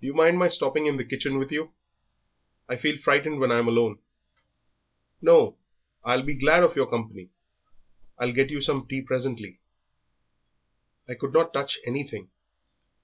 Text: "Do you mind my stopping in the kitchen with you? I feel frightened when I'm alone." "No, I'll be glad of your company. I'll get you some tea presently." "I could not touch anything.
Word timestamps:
"Do 0.00 0.08
you 0.08 0.12
mind 0.14 0.40
my 0.40 0.48
stopping 0.48 0.86
in 0.86 0.96
the 0.96 1.04
kitchen 1.04 1.38
with 1.38 1.52
you? 1.52 1.72
I 2.68 2.74
feel 2.74 2.98
frightened 2.98 3.38
when 3.38 3.52
I'm 3.52 3.68
alone." 3.68 4.00
"No, 5.22 5.56
I'll 6.02 6.24
be 6.24 6.34
glad 6.34 6.64
of 6.64 6.74
your 6.74 6.90
company. 6.90 7.30
I'll 8.18 8.32
get 8.32 8.50
you 8.50 8.60
some 8.60 8.88
tea 8.88 9.02
presently." 9.02 9.60
"I 11.08 11.14
could 11.14 11.32
not 11.32 11.52
touch 11.52 11.78
anything. 11.86 12.28